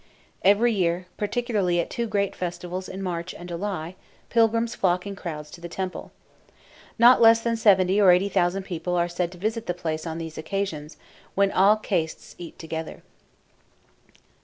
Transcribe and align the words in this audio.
Every 0.41 0.73
year, 0.73 1.05
particularly 1.17 1.79
at 1.79 1.91
two 1.91 2.07
great 2.07 2.35
festivals 2.35 2.89
in 2.89 3.03
March 3.03 3.35
and 3.35 3.47
July, 3.47 3.93
pilgrims 4.31 4.73
flock 4.73 5.05
in 5.05 5.15
crowds 5.15 5.51
to 5.51 5.61
the 5.61 5.69
temple. 5.69 6.11
Not 6.97 7.21
less 7.21 7.41
than 7.41 7.55
seventy 7.55 8.01
or 8.01 8.09
eighty 8.09 8.27
thousand 8.27 8.63
people 8.63 8.95
are 8.95 9.07
said 9.07 9.31
to 9.33 9.37
visit 9.37 9.67
the 9.67 9.75
place 9.75 10.07
on 10.07 10.17
these 10.17 10.39
occasions, 10.39 10.97
when 11.35 11.51
all 11.51 11.75
castes 11.77 12.33
eat 12.39 12.57
together. 12.57 13.03